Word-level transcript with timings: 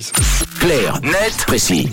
précise. 0.00 0.12
Clair, 0.58 1.00
net, 1.02 1.44
précis. 1.46 1.88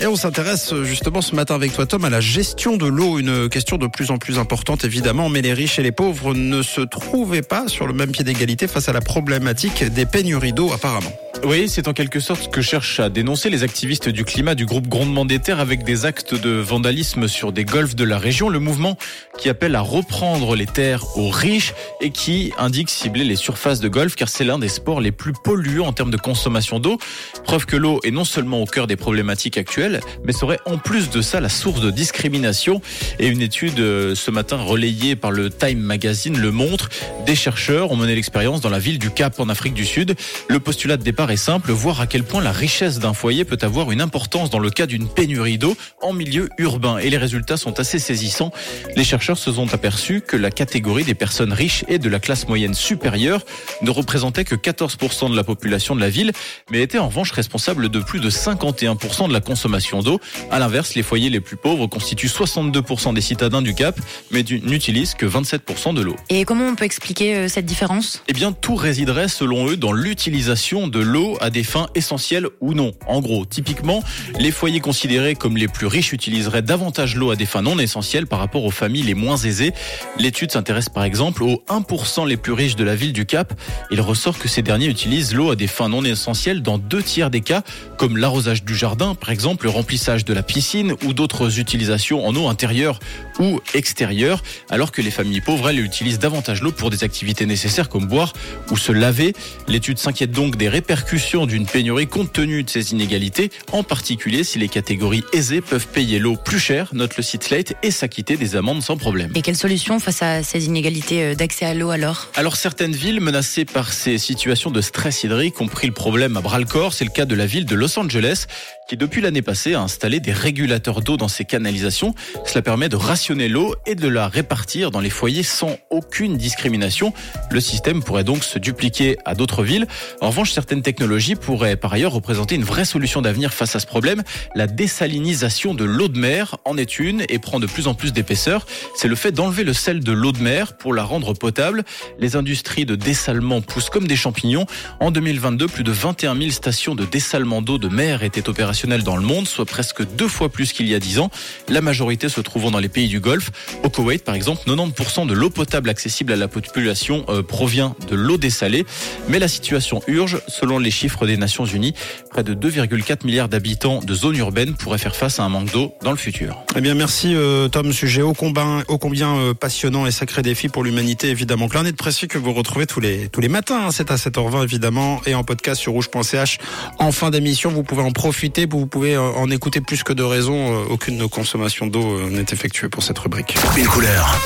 Et 0.00 0.06
on 0.06 0.16
s'intéresse 0.16 0.72
euh, 0.72 0.84
justement 0.84 1.20
ce 1.22 1.34
matin 1.34 1.54
avec 1.54 1.72
toi 1.72 1.86
Tom 1.86 2.04
à 2.04 2.10
la 2.10 2.20
gestion 2.20 2.76
de 2.76 2.86
l'eau, 2.86 3.18
une 3.18 3.48
question 3.48 3.76
de 3.76 3.86
plus 3.86 4.10
en 4.10 4.18
plus 4.18 4.38
importante 4.38 4.84
évidemment, 4.84 5.28
mais 5.28 5.42
les 5.42 5.52
riches 5.52 5.78
et 5.78 5.82
les 5.82 5.92
pauvres 5.92 6.34
ne 6.34 6.62
se 6.62 6.80
trouvaient 6.80 7.42
pas 7.42 7.68
sur 7.68 7.86
le 7.86 7.92
même 7.92 8.10
pied 8.10 8.24
d'égalité 8.24 8.68
face 8.68 8.88
à 8.88 8.92
la 8.92 9.00
problématique 9.00 9.84
des 9.84 10.06
pénuries 10.06 10.52
d'eau 10.52 10.72
apparemment. 10.72 11.12
Oui, 11.44 11.68
c'est 11.68 11.88
en 11.88 11.92
quelque 11.92 12.20
sorte 12.20 12.42
ce 12.44 12.48
que 12.48 12.60
cherchent 12.60 13.00
à 13.00 13.08
dénoncer 13.08 13.48
les 13.48 13.62
activistes 13.62 14.08
du 14.08 14.24
climat 14.24 14.54
du 14.54 14.66
groupe 14.66 14.88
Grondement 14.88 15.24
des 15.24 15.38
Terres 15.38 15.60
avec 15.60 15.84
des 15.84 16.04
actes 16.04 16.34
de 16.34 16.50
vandalisme 16.50 17.28
sur 17.28 17.52
des 17.52 17.64
golfs 17.64 17.94
de 17.94 18.04
la 18.04 18.18
région. 18.18 18.48
Le 18.48 18.58
mouvement 18.58 18.98
qui 19.38 19.48
appelle 19.48 19.76
à 19.76 19.80
reprendre 19.80 20.56
les 20.56 20.66
terres 20.66 21.16
aux 21.16 21.30
riches 21.30 21.74
et 22.00 22.10
qui 22.10 22.52
indique 22.58 22.90
cibler 22.90 23.24
les 23.24 23.36
surfaces 23.36 23.78
de 23.80 23.88
golf 23.88 24.16
car 24.16 24.28
c'est 24.28 24.44
l'un 24.44 24.58
des 24.58 24.68
sports 24.68 25.00
les 25.00 25.12
plus 25.12 25.32
polluants 25.32 25.86
en 25.86 25.92
termes 25.92 26.10
de 26.10 26.16
consommation 26.16 26.80
d'eau. 26.80 26.98
Preuve 27.44 27.66
que 27.66 27.76
l'eau 27.76 28.00
est 28.04 28.10
non 28.10 28.24
seulement 28.24 28.60
au 28.60 28.66
cœur 28.66 28.86
des 28.86 28.96
problématiques 28.96 29.58
actuelles, 29.58 30.00
mais 30.24 30.32
serait 30.32 30.58
en 30.66 30.76
plus 30.76 31.08
de 31.08 31.22
ça 31.22 31.40
la 31.40 31.48
source 31.48 31.80
de 31.80 31.90
discrimination. 31.90 32.82
Et 33.20 33.28
une 33.28 33.42
étude 33.42 33.78
euh, 33.78 34.14
ce 34.14 34.30
matin 34.30 34.56
relayée 34.56 35.14
par 35.14 35.30
le 35.30 35.50
Time 35.50 35.78
Magazine 35.78 36.36
le 36.36 36.50
montre. 36.50 36.88
Des 37.26 37.36
chercheurs 37.36 37.92
ont 37.92 37.96
mené 37.96 38.16
l'expérience 38.16 38.60
dans 38.60 38.70
la 38.70 38.80
ville 38.80 38.98
du 38.98 39.10
Cap 39.10 39.38
en 39.38 39.48
Afrique 39.48 39.74
du 39.74 39.84
Sud. 39.84 40.16
Le 40.48 40.58
postulat 40.58 40.96
de 40.96 41.04
départ 41.04 41.27
est 41.30 41.36
simple, 41.36 41.72
voir 41.72 42.00
à 42.00 42.06
quel 42.06 42.24
point 42.24 42.42
la 42.42 42.52
richesse 42.52 42.98
d'un 42.98 43.12
foyer 43.12 43.44
peut 43.44 43.58
avoir 43.62 43.90
une 43.92 44.00
importance 44.00 44.50
dans 44.50 44.58
le 44.58 44.70
cas 44.70 44.86
d'une 44.86 45.08
pénurie 45.08 45.58
d'eau 45.58 45.76
en 46.00 46.12
milieu 46.12 46.48
urbain. 46.58 46.98
Et 46.98 47.10
les 47.10 47.18
résultats 47.18 47.56
sont 47.56 47.80
assez 47.80 47.98
saisissants. 47.98 48.52
Les 48.96 49.04
chercheurs 49.04 49.38
se 49.38 49.52
sont 49.52 49.72
aperçus 49.74 50.20
que 50.20 50.36
la 50.36 50.50
catégorie 50.50 51.04
des 51.04 51.14
personnes 51.14 51.52
riches 51.52 51.84
et 51.88 51.98
de 51.98 52.08
la 52.08 52.20
classe 52.20 52.48
moyenne 52.48 52.74
supérieure 52.74 53.44
ne 53.82 53.90
représentait 53.90 54.44
que 54.44 54.54
14% 54.54 55.30
de 55.30 55.36
la 55.36 55.44
population 55.44 55.94
de 55.94 56.00
la 56.00 56.10
ville, 56.10 56.32
mais 56.70 56.80
était 56.80 56.98
en 56.98 57.08
revanche 57.08 57.32
responsable 57.32 57.88
de 57.88 58.00
plus 58.00 58.20
de 58.20 58.30
51% 58.30 59.28
de 59.28 59.32
la 59.32 59.40
consommation 59.40 60.00
d'eau. 60.02 60.20
À 60.50 60.58
l'inverse, 60.58 60.94
les 60.94 61.02
foyers 61.02 61.30
les 61.30 61.40
plus 61.40 61.56
pauvres 61.56 61.86
constituent 61.86 62.28
62% 62.28 63.14
des 63.14 63.20
citadins 63.20 63.62
du 63.62 63.74
Cap, 63.74 63.98
mais 64.30 64.42
n'utilisent 64.42 65.14
que 65.14 65.26
27% 65.26 65.94
de 65.94 66.00
l'eau. 66.02 66.16
Et 66.28 66.44
comment 66.44 66.66
on 66.68 66.74
peut 66.74 66.84
expliquer 66.84 67.36
euh, 67.36 67.48
cette 67.48 67.66
différence? 67.66 68.22
Eh 68.28 68.32
bien, 68.32 68.52
tout 68.52 68.76
résiderait 68.76 69.28
selon 69.28 69.68
eux 69.68 69.76
dans 69.76 69.92
l'utilisation 69.92 70.88
de 70.88 71.00
l'eau 71.00 71.17
à 71.40 71.50
des 71.50 71.64
fins 71.64 71.88
essentielles 71.94 72.46
ou 72.60 72.74
non. 72.74 72.92
En 73.06 73.20
gros, 73.20 73.44
typiquement, 73.44 74.02
les 74.38 74.50
foyers 74.50 74.80
considérés 74.80 75.34
comme 75.34 75.56
les 75.56 75.68
plus 75.68 75.86
riches 75.86 76.12
utiliseraient 76.12 76.62
davantage 76.62 77.16
l'eau 77.16 77.30
à 77.30 77.36
des 77.36 77.46
fins 77.46 77.62
non 77.62 77.78
essentielles 77.78 78.26
par 78.26 78.38
rapport 78.38 78.64
aux 78.64 78.70
familles 78.70 79.02
les 79.02 79.14
moins 79.14 79.36
aisées. 79.36 79.72
L'étude 80.18 80.52
s'intéresse 80.52 80.88
par 80.88 81.04
exemple 81.04 81.42
aux 81.42 81.62
1% 81.68 82.26
les 82.26 82.36
plus 82.36 82.52
riches 82.52 82.76
de 82.76 82.84
la 82.84 82.94
ville 82.94 83.12
du 83.12 83.26
Cap. 83.26 83.52
Il 83.90 84.00
ressort 84.00 84.38
que 84.38 84.48
ces 84.48 84.62
derniers 84.62 84.86
utilisent 84.86 85.34
l'eau 85.34 85.50
à 85.50 85.56
des 85.56 85.66
fins 85.66 85.88
non 85.88 86.04
essentielles 86.04 86.62
dans 86.62 86.78
deux 86.78 87.02
tiers 87.02 87.30
des 87.30 87.40
cas, 87.40 87.62
comme 87.96 88.16
l'arrosage 88.16 88.64
du 88.64 88.76
jardin, 88.76 89.14
par 89.14 89.30
exemple, 89.30 89.64
le 89.64 89.70
remplissage 89.70 90.24
de 90.24 90.32
la 90.32 90.42
piscine 90.42 90.94
ou 91.04 91.12
d'autres 91.12 91.58
utilisations 91.58 92.26
en 92.26 92.34
eau 92.36 92.48
intérieure 92.48 93.00
ou 93.40 93.60
extérieure, 93.74 94.42
alors 94.70 94.92
que 94.92 95.02
les 95.02 95.10
familles 95.10 95.40
pauvres, 95.40 95.70
elles 95.70 95.80
utilisent 95.80 96.18
davantage 96.18 96.62
l'eau 96.62 96.72
pour 96.72 96.90
des 96.90 97.04
activités 97.04 97.46
nécessaires 97.46 97.88
comme 97.88 98.06
boire 98.06 98.32
ou 98.70 98.76
se 98.76 98.92
laver. 98.92 99.32
L'étude 99.66 99.98
s'inquiète 99.98 100.30
donc 100.30 100.56
des 100.56 100.68
répercussions 100.68 101.07
d'une 101.46 101.64
pénurie 101.64 102.06
compte 102.06 102.34
tenu 102.34 102.62
de 102.62 102.68
ces 102.68 102.92
inégalités, 102.92 103.50
en 103.72 103.82
particulier 103.82 104.44
si 104.44 104.58
les 104.58 104.68
catégories 104.68 105.24
aisées 105.32 105.62
peuvent 105.62 105.86
payer 105.86 106.18
l'eau 106.18 106.36
plus 106.36 106.58
cher, 106.58 106.90
note 106.92 107.16
le 107.16 107.22
site 107.22 107.44
Slate, 107.44 107.72
et 107.82 107.90
s'acquitter 107.90 108.36
des 108.36 108.56
amendes 108.56 108.82
sans 108.82 108.98
problème. 108.98 109.32
Et 109.34 109.40
quelle 109.40 109.56
solution 109.56 110.00
face 110.00 110.20
à 110.20 110.42
ces 110.42 110.66
inégalités 110.66 111.22
euh, 111.24 111.34
d'accès 111.34 111.64
à 111.64 111.72
l'eau 111.72 111.88
alors? 111.88 112.28
Alors 112.36 112.56
certaines 112.56 112.92
villes 112.92 113.20
menacées 113.20 113.64
par 113.64 113.94
ces 113.94 114.18
situations 114.18 114.70
de 114.70 114.82
stress 114.82 115.24
hydrique 115.24 115.58
ont 115.62 115.66
pris 115.66 115.86
le 115.86 115.94
problème 115.94 116.36
à 116.36 116.42
bras 116.42 116.58
le 116.58 116.66
corps. 116.66 116.92
C'est 116.92 117.06
le 117.06 117.10
cas 117.10 117.24
de 117.24 117.34
la 117.34 117.46
ville 117.46 117.64
de 117.64 117.74
Los 117.74 117.98
Angeles 117.98 118.46
qui 118.88 118.96
depuis 118.96 119.20
l'année 119.20 119.42
passée 119.42 119.74
a 119.74 119.82
installé 119.82 120.18
des 120.18 120.32
régulateurs 120.32 121.02
d'eau 121.02 121.18
dans 121.18 121.28
ses 121.28 121.44
canalisations. 121.44 122.14
Cela 122.46 122.62
permet 122.62 122.88
de 122.88 122.96
rationner 122.96 123.46
l'eau 123.46 123.74
et 123.86 123.94
de 123.94 124.08
la 124.08 124.28
répartir 124.28 124.90
dans 124.90 125.00
les 125.00 125.10
foyers 125.10 125.42
sans 125.42 125.76
aucune 125.90 126.38
discrimination. 126.38 127.12
Le 127.50 127.60
système 127.60 128.02
pourrait 128.02 128.24
donc 128.24 128.44
se 128.44 128.58
dupliquer 128.58 129.18
à 129.26 129.34
d'autres 129.34 129.62
villes. 129.62 129.86
En 130.22 130.28
revanche, 130.28 130.52
certaines 130.52 130.80
technologies 130.98 131.36
pourraient 131.36 131.76
par 131.76 131.92
ailleurs 131.92 132.10
représenter 132.10 132.56
une 132.56 132.64
vraie 132.64 132.84
solution 132.84 133.22
d'avenir 133.22 133.54
face 133.54 133.76
à 133.76 133.78
ce 133.78 133.86
problème. 133.86 134.24
La 134.56 134.66
désalinisation 134.66 135.72
de 135.72 135.84
l'eau 135.84 136.08
de 136.08 136.18
mer 136.18 136.56
en 136.64 136.76
est 136.76 136.98
une 136.98 137.22
et 137.28 137.38
prend 137.38 137.60
de 137.60 137.68
plus 137.68 137.86
en 137.86 137.94
plus 137.94 138.12
d'épaisseur. 138.12 138.66
C'est 138.96 139.06
le 139.06 139.14
fait 139.14 139.30
d'enlever 139.30 139.62
le 139.62 139.72
sel 139.72 140.00
de 140.00 140.10
l'eau 140.10 140.32
de 140.32 140.42
mer 140.42 140.76
pour 140.76 140.92
la 140.92 141.04
rendre 141.04 141.34
potable. 141.34 141.84
Les 142.18 142.34
industries 142.34 142.84
de 142.84 142.96
dessalement 142.96 143.60
poussent 143.60 143.90
comme 143.90 144.08
des 144.08 144.16
champignons. 144.16 144.66
En 144.98 145.12
2022, 145.12 145.68
plus 145.68 145.84
de 145.84 145.92
21 145.92 146.36
000 146.36 146.50
stations 146.50 146.96
de 146.96 147.04
dessalement 147.04 147.62
d'eau 147.62 147.78
de 147.78 147.88
mer 147.88 148.24
étaient 148.24 148.48
opérationnelles 148.48 149.04
dans 149.04 149.16
le 149.16 149.22
monde, 149.22 149.46
soit 149.46 149.66
presque 149.66 150.04
deux 150.16 150.26
fois 150.26 150.48
plus 150.48 150.72
qu'il 150.72 150.88
y 150.88 150.96
a 150.96 150.98
dix 150.98 151.20
ans. 151.20 151.30
La 151.68 151.80
majorité 151.80 152.28
se 152.28 152.40
trouvant 152.40 152.72
dans 152.72 152.80
les 152.80 152.88
pays 152.88 153.06
du 153.06 153.20
Golfe. 153.20 153.52
Au 153.84 153.88
Koweït, 153.88 154.24
par 154.24 154.34
exemple, 154.34 154.62
90% 154.66 155.28
de 155.28 155.34
l'eau 155.34 155.50
potable 155.50 155.90
accessible 155.90 156.32
à 156.32 156.36
la 156.36 156.48
population 156.48 157.24
euh, 157.28 157.44
provient 157.44 157.94
de 158.10 158.16
l'eau 158.16 158.36
dessalée. 158.36 158.84
Mais 159.28 159.38
la 159.38 159.46
situation 159.46 160.02
urge. 160.08 160.40
Selon 160.48 160.80
les 160.80 160.87
chiffres 160.90 161.26
des 161.26 161.36
Nations 161.36 161.64
Unies, 161.64 161.94
près 162.30 162.42
de 162.42 162.54
2,4 162.54 163.24
milliards 163.24 163.48
d'habitants 163.48 164.00
de 164.02 164.14
zones 164.14 164.36
urbaines 164.36 164.74
pourraient 164.74 164.98
faire 164.98 165.16
face 165.16 165.40
à 165.40 165.44
un 165.44 165.48
manque 165.48 165.72
d'eau 165.72 165.94
dans 166.02 166.10
le 166.10 166.16
futur. 166.16 166.64
Eh 166.76 166.80
bien, 166.80 166.94
merci 166.94 167.34
euh, 167.34 167.68
Tom. 167.68 167.92
Sujet 167.92 168.22
ô 168.22 168.34
combien, 168.34 168.84
ô 168.88 168.98
combien 168.98 169.36
euh, 169.36 169.54
passionnant 169.54 170.06
et 170.06 170.10
sacré 170.10 170.42
défi 170.42 170.68
pour 170.68 170.84
l'humanité, 170.84 171.28
évidemment. 171.28 171.68
Plein 171.68 171.82
de 171.82 171.90
précis 171.90 172.28
que 172.28 172.38
vous 172.38 172.52
retrouvez 172.52 172.86
tous 172.86 173.00
les 173.00 173.28
tous 173.28 173.40
les 173.40 173.48
matins, 173.48 173.86
hein, 173.86 173.90
c'est 173.90 174.10
à 174.10 174.16
7h20 174.16 174.62
évidemment, 174.62 175.20
et 175.26 175.34
en 175.34 175.44
podcast 175.44 175.80
sur 175.80 175.92
rouge.ch. 175.92 176.58
En 176.98 177.12
fin 177.12 177.30
d'émission, 177.30 177.70
vous 177.70 177.82
pouvez 177.82 178.02
en 178.02 178.12
profiter 178.12 178.66
vous 178.70 178.86
pouvez 178.86 179.14
euh, 179.14 179.20
en 179.20 179.50
écouter 179.50 179.80
plus 179.80 180.02
que 180.02 180.12
de 180.12 180.22
raison. 180.22 180.84
Aucune 180.90 181.14
de 181.14 181.20
nos 181.20 181.28
consommations 181.28 181.86
d'eau 181.86 182.28
n'est 182.30 182.46
effectuée 182.52 182.88
pour 182.88 183.02
cette 183.02 183.18
rubrique. 183.18 183.56
Une 183.76 183.86
couleur. 183.86 184.38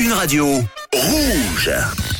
Une 0.00 0.12
radio. 0.12 0.46
Rouge. 0.92 1.70